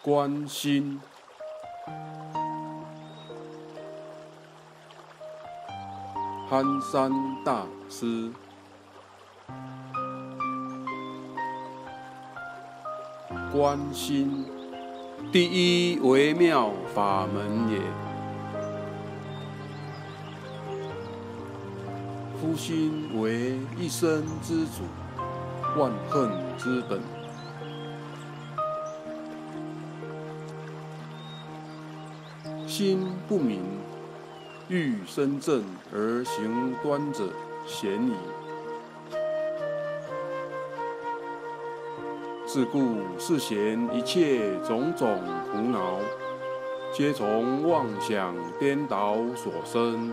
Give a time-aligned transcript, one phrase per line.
[0.00, 1.00] 观心，
[6.48, 7.10] 憨山
[7.44, 8.30] 大师。
[13.52, 14.46] 观心，
[15.32, 17.80] 第一微妙法门也。
[22.40, 24.84] 夫心为一生之主，
[25.76, 27.17] 万恨之本。
[32.68, 33.62] 心不明，
[34.68, 37.24] 欲生正而行端者，
[37.66, 38.12] 险矣。
[42.46, 45.18] 自故世贤一切种种
[45.50, 45.98] 苦恼，
[46.92, 50.12] 皆从妄想颠倒所生。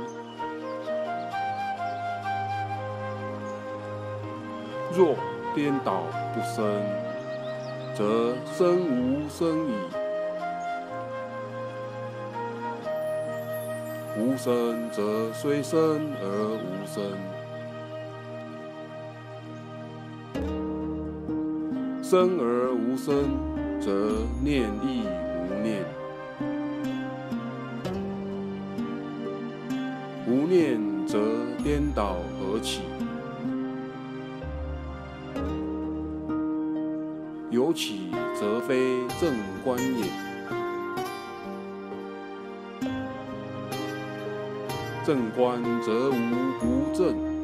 [4.93, 5.13] 若
[5.53, 6.03] 颠倒
[6.33, 6.81] 不生，
[7.93, 9.73] 则生无生矣；
[14.17, 15.79] 无生则虽生
[16.21, 17.03] 而无生。
[22.01, 23.25] 生而无生，
[23.81, 23.89] 则
[24.41, 25.83] 念亦无念；
[30.27, 31.19] 无念则
[31.63, 32.83] 颠倒而起。
[37.49, 40.05] 有起则非正观也，
[45.05, 47.34] 正观则无不正。